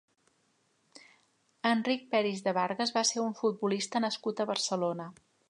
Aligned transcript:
Enric 1.73 2.07
Peris 2.13 2.41
de 2.47 2.55
Vargas 2.59 2.95
va 2.97 3.05
ser 3.11 3.23
un 3.27 3.37
futbolista 3.43 4.03
nascut 4.09 4.43
a 4.47 4.51
Barcelona. 4.55 5.09